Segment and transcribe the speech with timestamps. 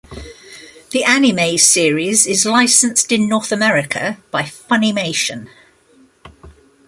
[0.89, 5.47] The anime series is licensed in North America by Funimation.